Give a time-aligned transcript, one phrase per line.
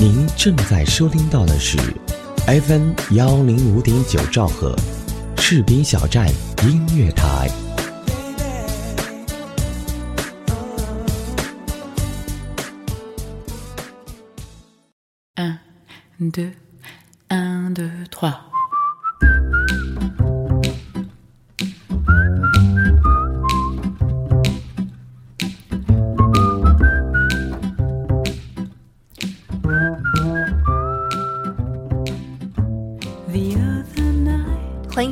[0.00, 1.76] 您正在收听到的是
[2.46, 4.74] FM 幺零五点九兆赫，
[5.36, 6.26] 士兵小站
[6.62, 7.50] 音乐台。
[15.36, 15.58] Un,
[16.30, 16.52] deux,
[17.28, 18.49] un, deux, trois.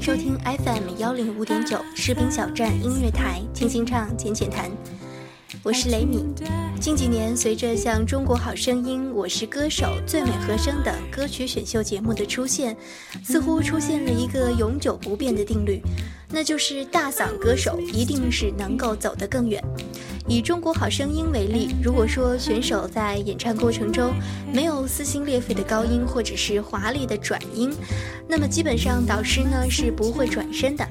[0.09, 4.71] 收听 FM 幺零五点九士兵小站音乐台，轻轻唱，浅浅谈。
[5.63, 6.25] 我是雷米。
[6.81, 12.75] 近几年，随着像《中国好声音》《我是歌手》《最美和声》等歌曲选秀节目的出现，
[13.23, 15.83] 似乎出现了一个永久不变的定律，
[16.31, 19.63] 那就是大嗓歌手一定是能够走得更远。
[20.29, 24.13] 以《中国好声音》为例，如果说选手在演唱过程中
[24.53, 27.73] 没有撕心裂肺的高音或者是华丽的转音，
[28.29, 30.87] 那么基本上导师呢是不会转身的。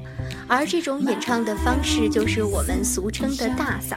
[0.47, 3.95] 而这种演唱的方式就是我们俗称的大嗓。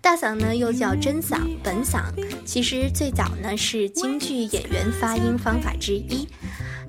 [0.00, 2.04] 大嗓呢又叫真嗓、本嗓，
[2.44, 6.28] 其实最早呢是京剧演员发音方法之一。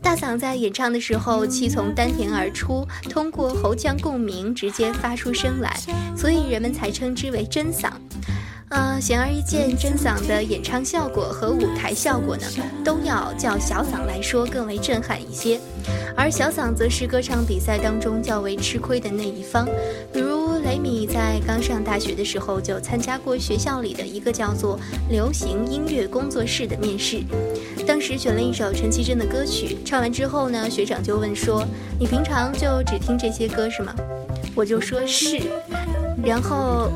[0.01, 5.79] 大嗓在演唱的时候，气从丹田而出，通过喉腔共鸣直接发出声来，
[6.17, 7.91] 所以人们才称之为真嗓。
[8.71, 12.47] 呃，显而易见，真嗓的演唱效果和舞台效果呢，
[12.85, 15.59] 都要较小嗓来说更为震撼一些。
[16.15, 19.67] 而小嗓则是歌唱比赛当中较为吃亏的那一方，
[20.13, 27.21] 比如雷米在刚上大学的时候就参加过学校里的一个叫做流行音乐工作室的面试，
[27.85, 31.65] 当时选了一首陈绮贞的歌曲，唱完之后呢，学长就问说
[31.99, 33.93] ：“你平常就只听这些歌是吗？”
[34.55, 35.41] 我就说是，
[36.23, 36.89] 然后。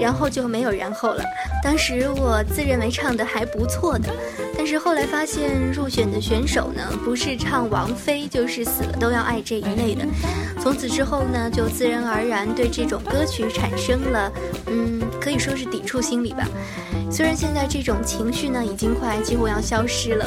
[0.00, 1.22] 然后就没有然后了。
[1.62, 4.08] 当时我自认为唱的还不错的，
[4.56, 10.04] 但是后来发现入选的选手呢，不是唱王菲，就是死了都要爱这一类的。
[10.60, 14.32] 从此之后呢，就自然而然对这种歌曲产生了，
[14.66, 16.48] 嗯，可以说是抵触心理吧。
[17.10, 20.26] 虽然现在这种情绪呢，已经快几乎要消失了，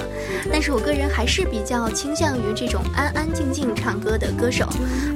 [0.52, 4.68] 但是我个人还是比较倾向于这种安安静静唱歌的歌手，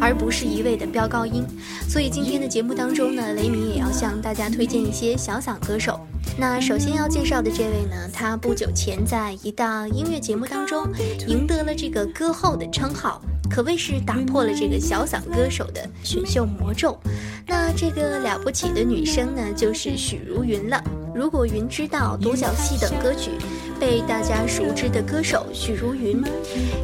[0.02, 1.46] 而不是一味的飙高音。
[1.90, 6.00] 所以今天的节目当中呢，雷米也要向大家推荐一些小嗓歌手。
[6.40, 10.88] 那首先要介绍的这位呢，他不久前在一档音乐节目当中
[11.28, 16.98] 赢得了这个歌后的称号，可谓是打破了这个小嗓歌手的选秀魔咒。
[17.46, 20.82] 那这个了不起的女生呢，就是许茹芸了。
[21.16, 23.32] 如果云知道、独角戏等歌曲
[23.80, 26.22] 被大家熟知的歌手许茹芸，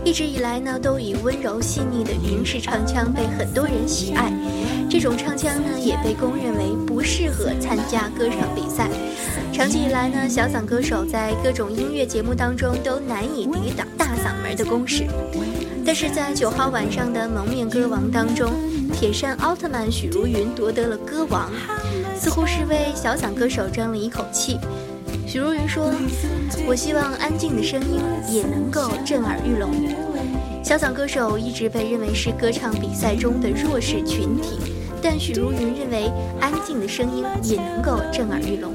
[0.04, 4.32] 一直以来呢，都以温柔细腻的云式唱腔被很多人喜爱。
[4.90, 8.90] 这种唱腔呢，也被公认为不适合参加歌唱比赛。
[9.52, 15.06] 长期以来呢，小嗓歌手在各种音乐节目当中都难以抵挡大嗓门的攻势。
[15.86, 18.52] 但是在九号晚上的蒙面歌王当中，
[18.94, 21.52] 铁扇奥特曼许茹芸夺得了歌王，
[22.18, 24.58] 似乎是为小嗓歌手争了一口气。
[25.28, 25.94] 许茹芸说
[26.68, 28.00] ：“我希望安静的声音
[28.30, 29.72] 也能够震耳欲聋。”
[30.64, 34.58] 小嗓歌手一直被认为是歌唱比赛中的弱势群体，
[35.02, 38.74] 但许茹芸认为安静的声音也能够震耳欲聋。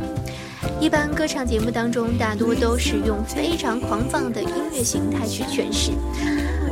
[0.80, 5.92] 一般歌唱节目当中，大多都是用非常狂放的音乐形态去诠释，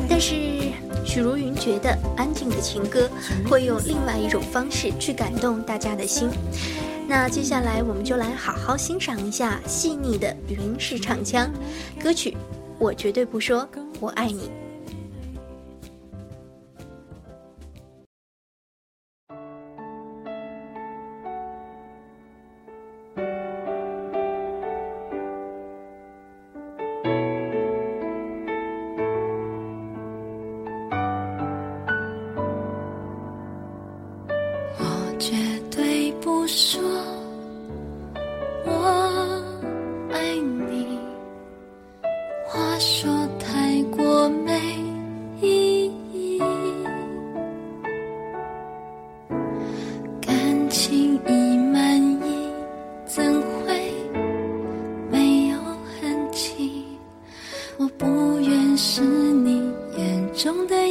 [0.09, 0.35] 但是
[1.05, 3.09] 许茹芸觉得安静的情歌
[3.49, 6.29] 会用另外一种方式去感动大家的心。
[7.09, 11.51] 那接下来我们就来好好欣赏一下细腻的云式唱腔
[12.03, 12.31] 歌曲，
[12.79, 13.69] 《我绝对不说
[14.01, 14.51] 我爱你》。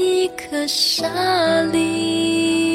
[0.06, 2.75] 一颗沙粒。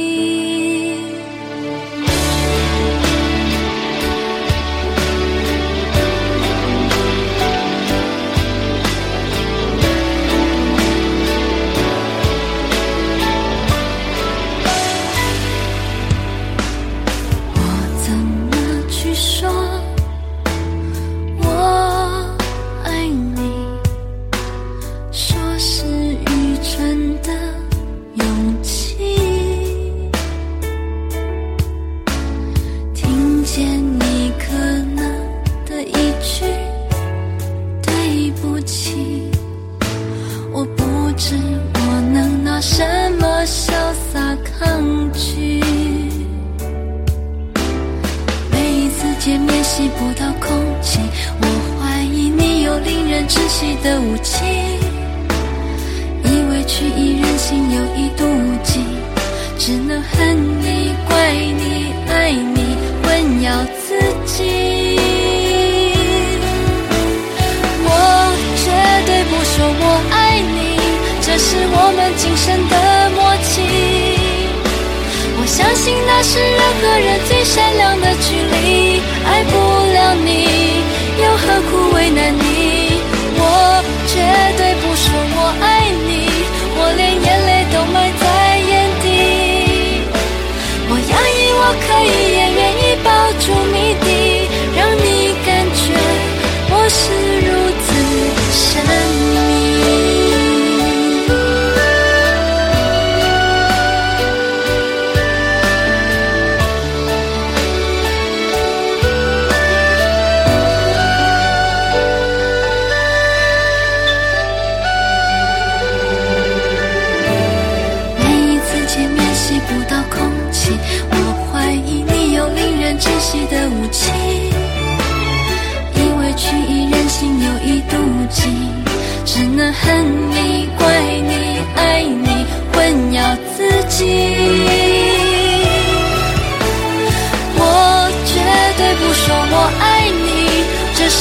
[75.81, 79.57] 信那是人和人最善良的距离，爱不
[79.95, 80.85] 了你，
[81.23, 82.60] 又何苦为难你？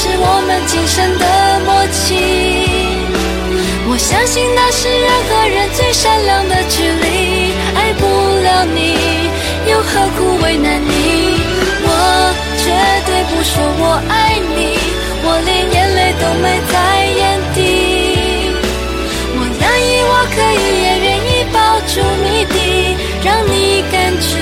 [0.00, 1.24] 是我们今生的
[1.60, 2.16] 默契。
[3.86, 8.06] 我相信那是人和人最善良的距离，爱不
[8.40, 8.96] 了你，
[9.68, 11.36] 又何苦为难你？
[11.84, 11.88] 我
[12.56, 12.72] 绝
[13.04, 14.80] 对不说我爱你，
[15.20, 16.72] 我连眼泪都没在
[17.20, 17.58] 眼底。
[19.36, 21.60] 我愿意，我可以，也愿意抱
[21.92, 24.32] 住谜底，让你感觉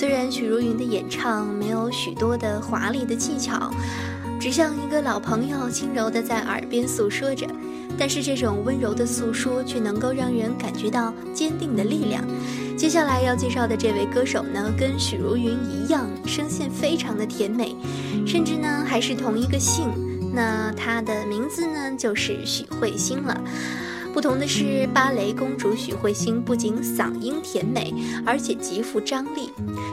[0.00, 3.70] 虽然许茹芸的演唱没有许多的华丽的技巧，
[4.40, 7.46] 只像一个老朋友轻柔的在耳边诉说着，
[7.98, 12.24] 但是这种温柔的诉说却能够让人感觉到坚定的力量。
[12.78, 17.76] 接下来要介绍的这位歌手呢，跟许茹芸一样，声线非常的甜美，
[18.26, 19.86] 甚至呢还是同一个姓。
[20.32, 23.38] 那她的名字呢就是许慧欣了。
[24.12, 27.94] 不同的是，芭蕾公主许慧欣不仅嗓音甜美，
[28.26, 29.50] 而且极富张力，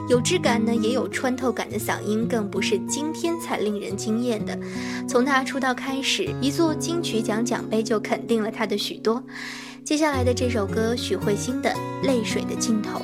[0.10, 4.58] 有质感呢，也有穿透感的嗓音，更不是今天才令人惊艳的。
[5.08, 9.24] 从她出道开始，一座金曲奖奖杯就肯定了她的许多。
[9.84, 11.70] 接下来的这首歌，许慧欣的
[12.06, 13.00] 《泪水的尽头》。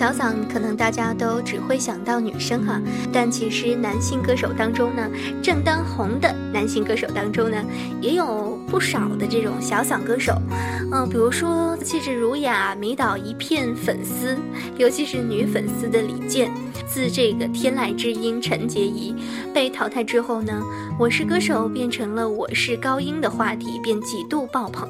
[0.00, 2.80] 小嗓，可能大家都只会想到女生哈，
[3.12, 5.06] 但其实男性歌手当中呢，
[5.42, 7.62] 正当红的男性歌手当中呢，
[8.00, 10.32] 也有不少的这种小嗓歌手，
[10.90, 14.38] 嗯，比如说气质儒雅、迷倒一片粉丝，
[14.78, 16.50] 尤其是女粉丝的李健，
[16.88, 19.14] 自这个天籁之音陈洁仪
[19.52, 20.62] 被淘汰之后呢，
[20.98, 24.88] 我是歌手变成了我是高音的话题，便几度爆棚。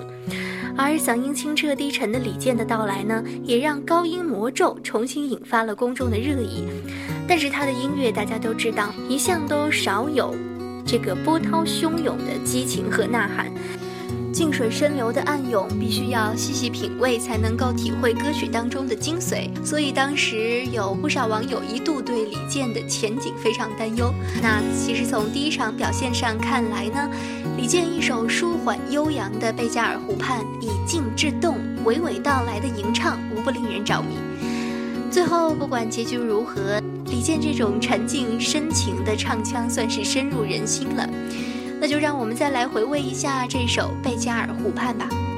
[0.76, 6.64] 而嗓音清澈低沉的李健的到来呢，也让高音魔咒重新引发了公众的热议。
[7.28, 10.34] 但是他的音乐大家都知道，一向都少有
[10.86, 13.46] 这个波涛汹涌的激情和呐喊。
[14.32, 19.48] 静水深流的暗涌，必须要细细品味才能够体会歌曲当中的精髓。
[19.64, 24.12] 所以当时有不少网友一度对李健的前景非常担忧。
[24.40, 27.10] 那其实从第一场表现上看来呢，
[27.56, 34.16] 李健一首舒缓悠扬的《贝加尔湖畔》，以静制动，娓娓道来的吟唱，无不令人着迷。
[35.10, 41.08] 最后不管结局如何，李健这种沉静深情的唱腔，算是深入人心了。
[41.80, 45.29] 那就让我们再来回味一下这首《贝加尔湖畔》吧。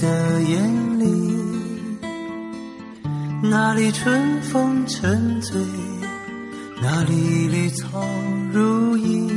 [0.00, 1.04] 的眼里
[3.42, 5.60] 那里春风沉醉，
[6.80, 8.02] 那里绿草
[8.50, 9.28] 如茵，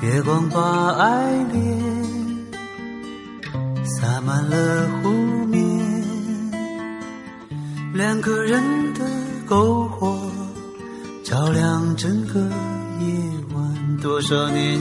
[0.00, 1.78] 月光把爱恋
[3.84, 5.10] 洒满了湖
[5.46, 5.60] 面，
[7.92, 8.62] 两个人
[8.94, 9.04] 的
[9.46, 10.18] 篝火
[11.22, 13.06] 照亮整个夜
[13.54, 14.78] 晚，多少年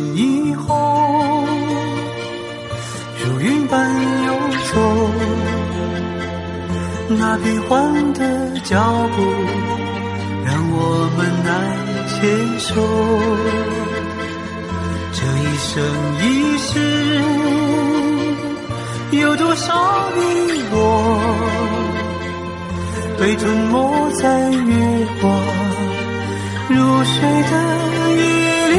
[9.18, 9.20] 步，
[10.46, 10.78] 让我
[11.18, 11.50] 们难
[12.08, 12.16] 牵
[12.60, 12.70] 手。
[15.12, 15.74] 这一生
[16.22, 16.24] 一
[16.60, 16.70] 世，
[19.20, 19.74] 有多少
[20.16, 20.22] 你
[20.72, 20.76] 我，
[23.20, 23.76] 被吞没
[24.12, 25.26] 在月光
[26.70, 27.16] 入睡
[27.50, 27.52] 的
[28.16, 28.22] 夜
[28.70, 28.76] 里。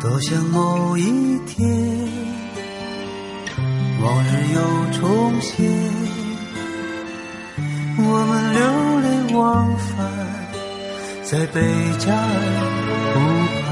[0.00, 1.38] 多想某一
[5.00, 5.66] 重现，
[7.96, 8.60] 我们流
[9.00, 9.96] 连忘返
[11.24, 11.62] 在贝
[11.98, 12.18] 加尔
[13.14, 13.18] 湖
[13.62, 13.66] 畔。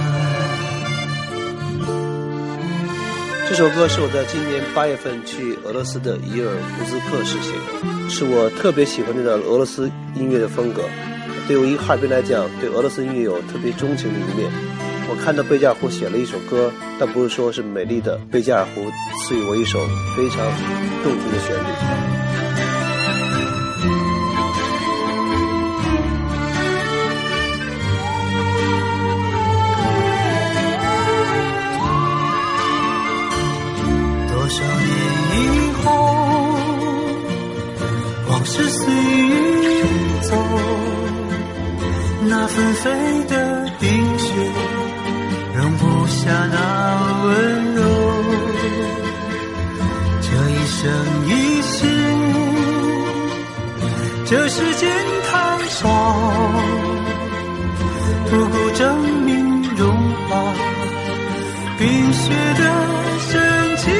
[3.46, 10.82] 这首歌是我在今年八月份去俄罗斯的伊尔库斯克市写的，是我特别喜欢那种俄罗斯音乐的风格。
[11.46, 14.50] 对我一个哈尔滨来讲，对俄罗斯音乐有特别钟情的一面。
[15.10, 18.82] 我看到贝加尔湖写了一首歌，但不是说是美丽的贝加尔湖
[19.22, 19.80] 赐予我一首
[20.14, 20.38] 非常
[21.02, 21.64] 动听的旋律。
[34.30, 34.90] 多少年
[35.42, 35.86] 以后，
[38.28, 39.86] 往事随云
[40.22, 40.36] 走，
[42.28, 42.90] 那纷飞
[43.28, 43.47] 的
[46.28, 46.56] 下那
[47.24, 47.28] 温
[47.74, 47.80] 柔。
[50.20, 50.78] 这一生
[51.26, 51.30] 一
[51.62, 51.76] 世，
[54.26, 54.90] 这世间
[55.24, 55.32] 太
[55.68, 55.88] 少，
[58.28, 58.82] 不够证
[59.24, 59.88] 明融
[60.28, 60.30] 化
[61.78, 62.62] 冰雪的
[63.20, 63.90] 深情。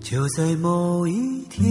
[0.00, 1.62] 就在某一天，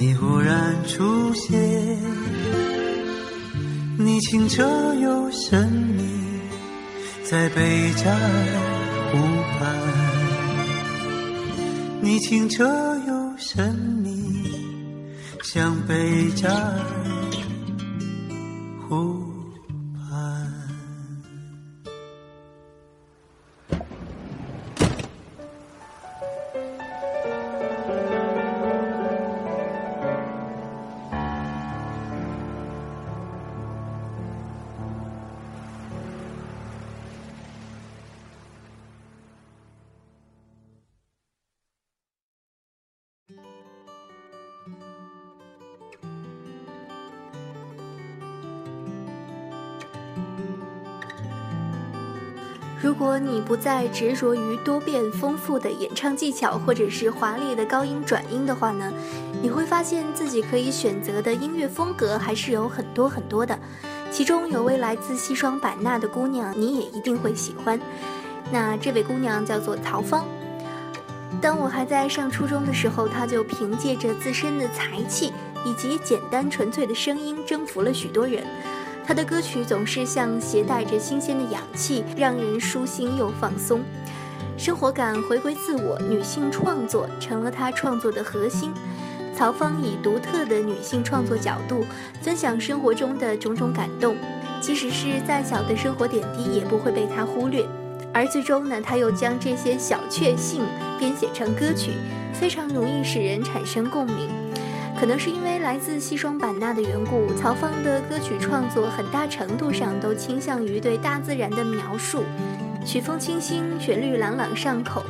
[0.00, 1.58] 你忽然出现，
[3.98, 4.62] 你清澈
[4.94, 6.04] 又神秘，
[7.24, 8.20] 在贝加尔
[9.10, 9.18] 湖
[9.58, 9.76] 畔。
[12.00, 12.64] 你清澈
[13.08, 14.44] 又神秘，
[15.42, 16.97] 像贝加尔
[52.80, 58.92] 如果你不再执着于多变丰富的演唱技巧，或者是华丽的高音转音的话呢，
[59.42, 63.58] 你会发现自己可以选择的音乐风格还是有很多很多的。
[64.12, 67.78] 其中有位来自西双版纳的姑娘，你也一定会喜欢。
[68.52, 70.24] 那这位姑娘叫做曹芳。
[71.40, 75.32] 当我还在上初中的时候，她就凭借着自身的才气
[75.64, 78.46] 以及简单纯粹的声音，征服了许多人。
[79.08, 83.80] 他的歌曲总是像携带着新鲜的氧气，让人舒心又放松。
[84.58, 88.70] 生活感回归自我，女性创作成了他创作的核心。
[89.34, 91.86] 曹芳以独特的女性创作角度，
[92.20, 94.14] 分享生活中的种种感动，
[94.60, 97.64] 即使是再小的生活点滴，也不会被他忽略。
[98.12, 100.60] 而最终呢，他又将这些小确幸
[100.98, 101.92] 编写成歌曲，
[102.34, 104.28] 非常容易使人产生共鸣。
[104.98, 112.24] 可能是因为来自西双版纳的缘故，曹芳的歌曲创作很大程度上都倾向于对大自然的描述，
[112.84, 115.04] 曲风清新，旋律朗朗上口。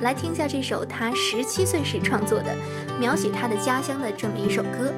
[0.00, 2.54] 来听一下这首他十七岁时创作的，
[3.00, 4.92] 描写他的家乡的这么一首歌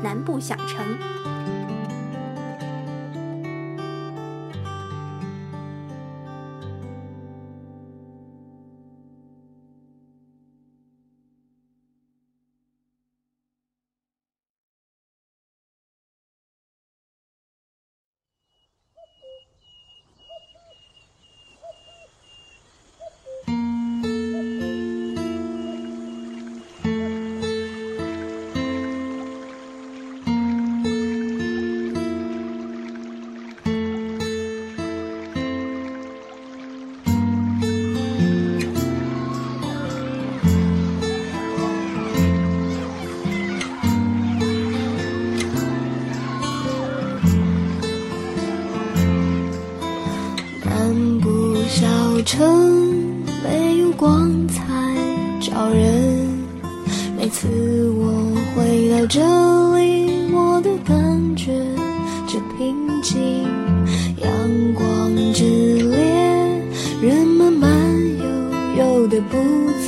[0.02, 0.86] 《南部小城》。
[53.98, 54.62] 光彩
[55.40, 56.28] 照人，
[57.18, 57.48] 每次
[57.98, 59.18] 我回到这
[59.76, 60.94] 里，我都感
[61.34, 61.52] 觉
[62.28, 63.18] 这平静，
[64.22, 65.42] 阳光之
[65.90, 66.62] 烈，
[67.02, 67.68] 人们慢
[68.78, 69.36] 悠悠的步
[69.82, 69.87] 子，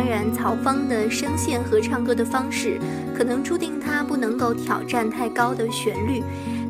[0.00, 2.80] 当然，曹芳的声线和唱歌的方式，
[3.14, 6.22] 可能注定她不能够挑战太高的旋律。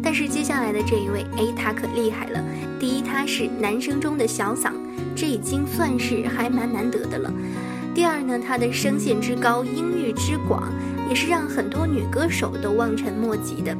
[0.02, 2.42] 但是接下来的这一位，哎，他可厉害了。
[2.80, 4.72] 第一，他是男生中的小嗓，
[5.14, 7.32] 这已经算是还蛮难得的了。
[7.94, 10.64] 第二呢，他的声线之高，音域之广，
[11.08, 13.76] 也是让很多女歌手都望尘莫及的。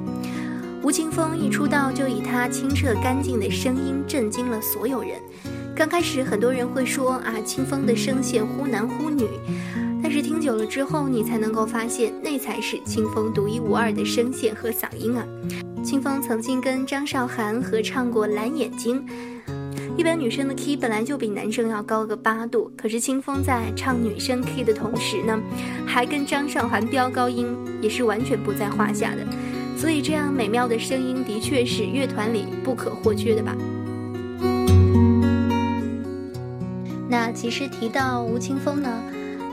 [0.81, 5.19] 吴青峰一出道就以他清澈干净的声音震惊了所有人。
[5.81, 9.27] 刚开始很多人会说啊，清风的声线忽男忽女，
[10.03, 15.25] 但是听久了之后，你才能够发现那才是清风独一无二的声线和嗓音啊。
[15.83, 19.03] 清风曾经跟张韶涵合唱过《蓝眼睛》，
[19.97, 25.41] 一般女生的 key 本来就比男生要高个八度，可是清风在唱女生 key 的同时呢，
[25.87, 29.27] 还跟张韶涵飙高音，也是完全不在话下的。
[29.79, 33.57] 所以这样美妙的声音，的确是乐团里不可或缺的吧。
[37.33, 38.89] 其实提到吴青峰呢，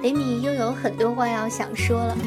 [0.04, 2.18] 雷米又有很多话要想说了，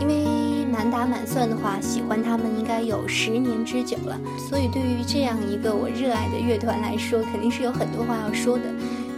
[0.00, 4.18] 因为满打满算的话，喜欢他们应该有十年之久了，
[4.48, 8.64] 所以对于这样一个我热爱的乐团来说，肯定是有很多话要说的。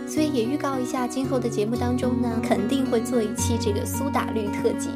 [0.07, 4.91] 所以也预告一下，今后的节目当中呢，肯定会做一期这个苏打绿特辑。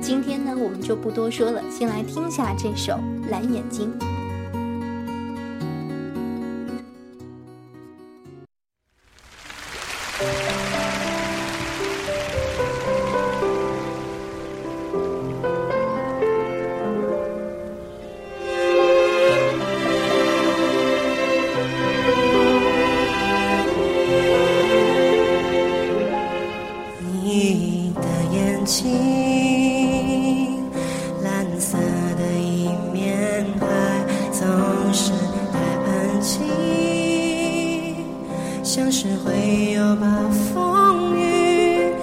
[0.00, 2.94] 今天呢，我们就不多说了，先来听下这首
[3.30, 3.92] 《蓝眼睛》。
[31.56, 31.78] 蓝色
[32.18, 33.66] 的一面海
[34.30, 34.46] 总
[34.92, 35.10] 是
[35.50, 36.44] 太安静。
[38.62, 40.06] 像是会有暴
[40.52, 41.94] 风雨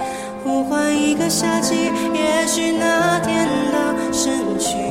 [0.43, 4.82] 呼唤一个夏季也许那天的神曲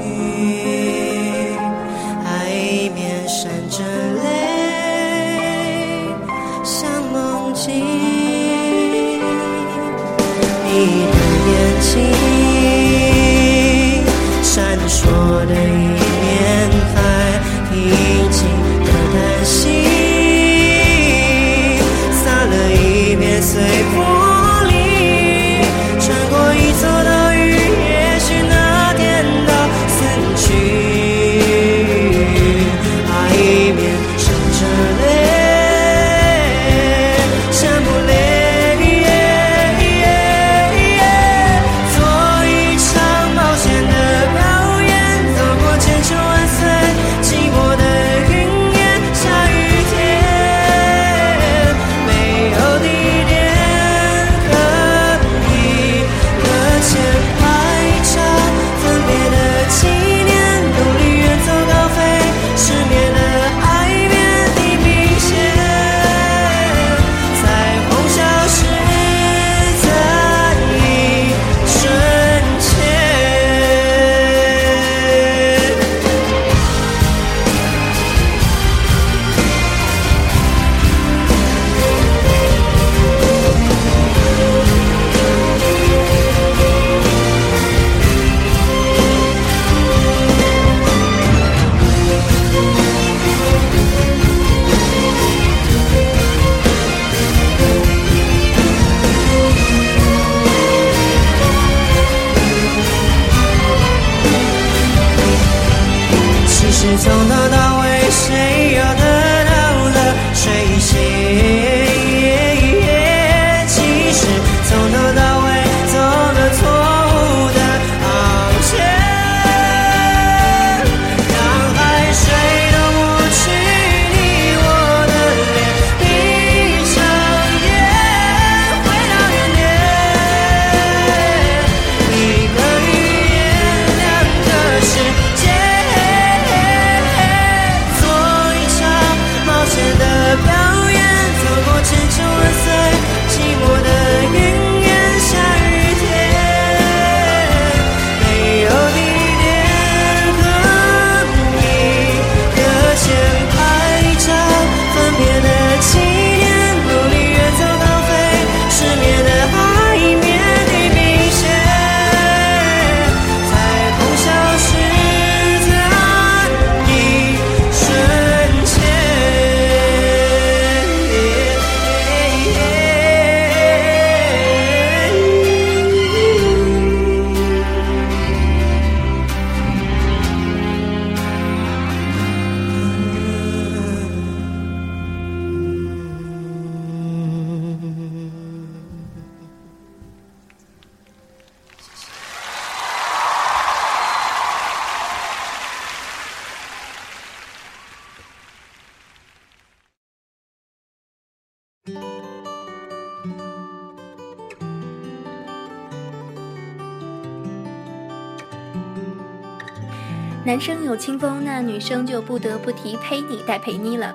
[210.53, 214.15] 男生有清风，那女生就不得不提佩妮戴佩妮了。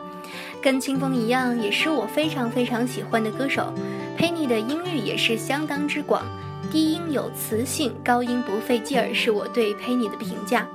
[0.62, 3.74] 跟清风一样，也是我非常非常喜欢的歌手。
[4.16, 6.24] 佩妮的音域也是相当之广，
[6.72, 10.68] 低音有磁性，高音不费劲儿，是我对佩妮的评价。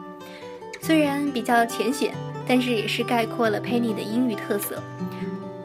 [0.81, 2.13] 虽然比较浅显，
[2.45, 4.83] 但是也是概括了佩妮的音域特色。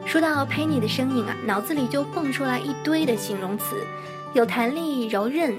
[0.06, 3.84] 说到佩妮的声音啊，脑子里就蹦出来一堆的形容词，
[4.32, 5.56] 有弹力、柔韧、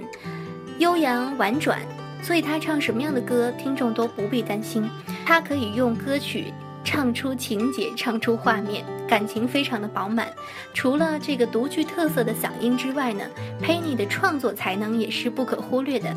[0.78, 1.82] 悠扬、婉转。
[2.21, 4.89] 所以他唱什么样的歌，听众都不必担心，
[5.25, 6.53] 他可以用歌曲
[6.84, 10.27] 唱出情节，唱出画面，感情非常的饱满。
[10.73, 13.23] 除了这个独具特色的嗓音之外呢
[13.62, 16.15] ，，Penny 的创作才能也是不可忽略的。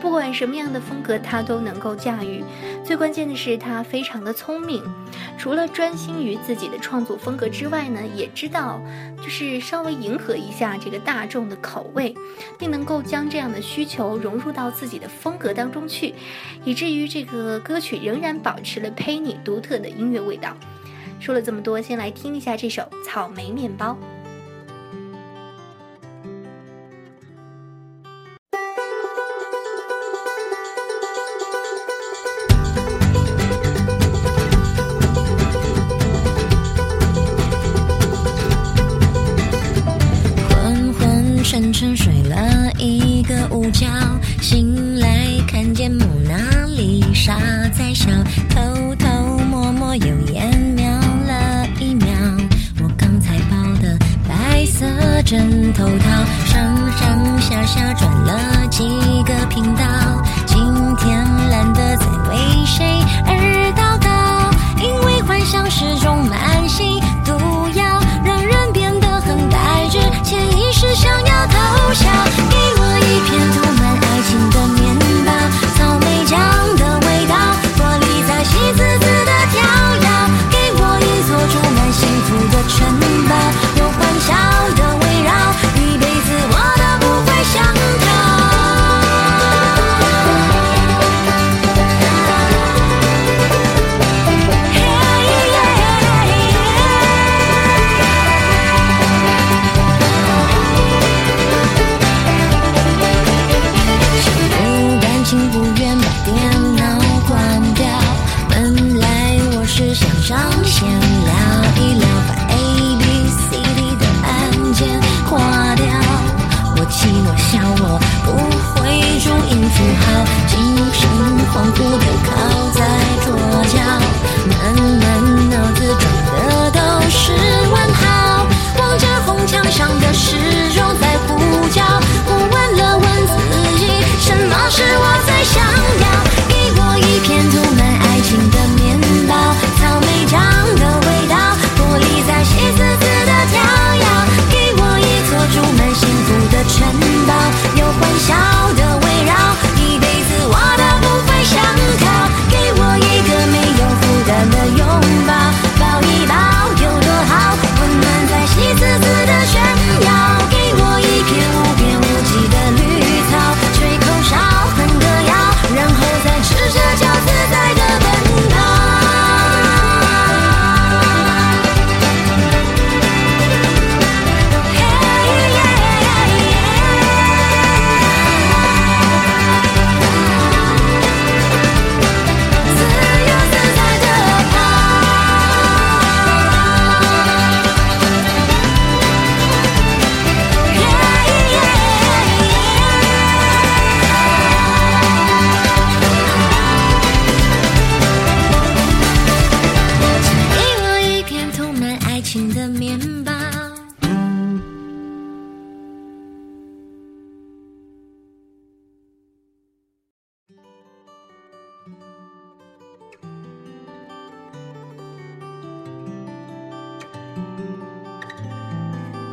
[0.00, 2.42] 不管什么样的风格，他都能够驾驭。
[2.82, 4.82] 最关键的是，他非常的聪明，
[5.38, 8.80] 除了专心于自己的创作风格之外呢，也知道
[9.22, 12.14] 就是稍微迎合一下这个大众的口味，
[12.58, 16.14] 并能够将这样的需求融入到自己的风格当中去，
[16.64, 20.56] 以至于这个歌曲仍然保持了 Penny 独特的音乐味道。
[21.20, 23.98] 说了这么多，先来听一下这首《草莓面包》。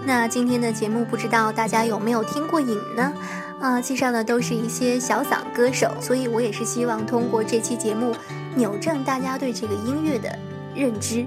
[0.08, 3.14] 那今天的节目不知道大家有没有听过瘾呢？
[3.60, 8.16] 啊，介绍的都是一些小嗓歌手，所以我也是希望通过这期节目
[8.56, 10.34] 扭正大家对这个音乐的
[10.74, 11.26] 认知，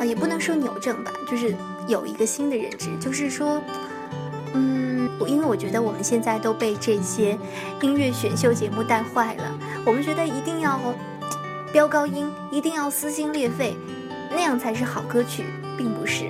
[0.00, 1.54] 啊，也不能说扭正吧，就是
[1.86, 3.62] 有一个新的认知，就是说，
[4.52, 7.38] 嗯，因为我觉得我们现在都被这些
[7.82, 9.44] 音乐选秀节目带坏了，
[9.84, 10.80] 我们觉得一定要
[11.72, 13.76] 飙高音，一定要撕心裂肺，
[14.28, 15.44] 那样才是好歌曲，
[15.78, 16.24] 并不是。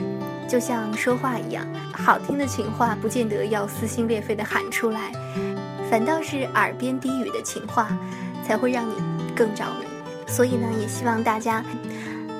[0.49, 5.12] 就像说话一样，好听的情话不见得要撕心裂肺的喊出来，
[5.90, 7.88] 反倒是耳边低语的情话，
[8.47, 8.94] 才会让你
[9.34, 9.86] 更着迷。
[10.28, 11.64] 所以呢，也希望大家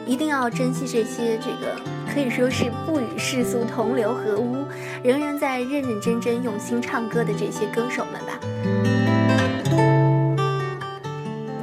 [0.07, 1.75] 一定要珍惜这些这个
[2.13, 4.65] 可以说是不与世俗同流合污，
[5.03, 8.39] 仍然在认认真真用心唱歌的这些歌手们吧。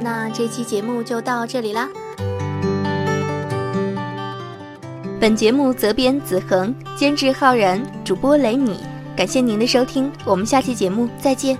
[0.00, 1.88] 那这期节目就到这里啦。
[5.24, 8.78] 本节目责编子恒，监制浩然，主播雷米。
[9.16, 11.56] 感谢您的收听，我们下期节目再见。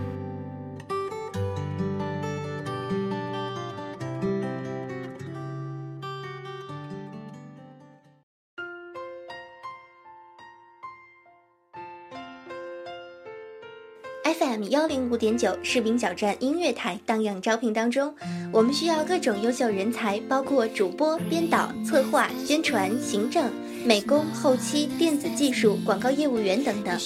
[14.25, 18.15] FM 幺零五点九士兵小站音乐台荡漾招聘当中，
[18.51, 23.53] 我们需要各种优秀人才，包括主播、编导、策划、宣传、行政、
[23.85, 26.99] 美工、后期、电子技术、广告业务员等等。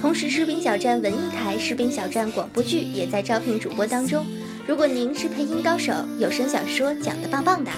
[0.00, 4.26] 同时，士兵小站文艺台、士兵小站广播剧也在招聘主播当中。
[4.66, 7.70] 如果您是配音高手，有声小说讲得棒棒的，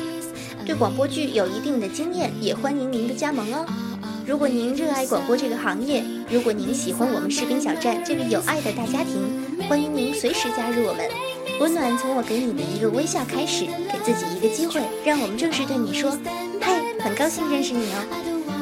[0.64, 3.66] 对广播剧有一定的经验，也欢迎您的加盟哦。
[4.26, 11.06] 如果您热爱广播这个行业，如果您喜欢我们士兵小站这个有爱的大家庭，欢迎您随时加入我们。
[11.60, 16.10] 温暖从我给你的一个微笑开始，给自己一个机会，让我们正式对你说
[16.60, 18.02] ：“嘿，很高兴认识你哦。”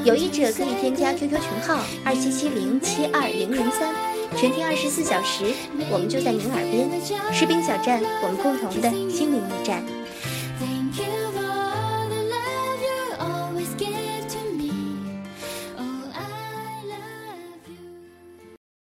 [0.05, 3.95] 有意者可以添加 QQ 群号二七七零七二零零三，
[4.37, 5.47] 全天二十四小时，
[5.91, 6.87] 我们就在您耳边。
[7.33, 9.83] 士兵小站，我们共同的心灵驿站。